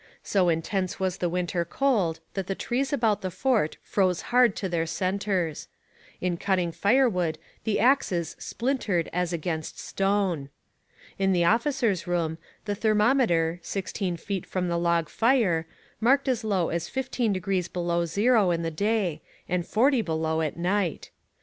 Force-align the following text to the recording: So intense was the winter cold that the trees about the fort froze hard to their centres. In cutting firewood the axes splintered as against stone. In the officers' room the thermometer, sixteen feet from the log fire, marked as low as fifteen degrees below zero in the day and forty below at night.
So 0.23 0.49
intense 0.49 0.99
was 0.99 1.17
the 1.17 1.29
winter 1.29 1.63
cold 1.63 2.21
that 2.33 2.47
the 2.47 2.55
trees 2.55 2.91
about 2.91 3.21
the 3.21 3.29
fort 3.29 3.77
froze 3.83 4.21
hard 4.33 4.55
to 4.55 4.67
their 4.67 4.87
centres. 4.87 5.67
In 6.19 6.37
cutting 6.37 6.71
firewood 6.71 7.37
the 7.65 7.79
axes 7.79 8.35
splintered 8.39 9.11
as 9.13 9.31
against 9.31 9.77
stone. 9.77 10.49
In 11.19 11.33
the 11.33 11.45
officers' 11.45 12.07
room 12.07 12.39
the 12.65 12.73
thermometer, 12.73 13.59
sixteen 13.61 14.17
feet 14.17 14.47
from 14.47 14.69
the 14.69 14.79
log 14.79 15.07
fire, 15.07 15.67
marked 15.99 16.27
as 16.27 16.43
low 16.43 16.69
as 16.69 16.89
fifteen 16.89 17.31
degrees 17.31 17.67
below 17.67 18.03
zero 18.05 18.49
in 18.49 18.63
the 18.63 18.71
day 18.71 19.21
and 19.47 19.67
forty 19.67 20.01
below 20.01 20.41
at 20.41 20.57
night. 20.57 21.11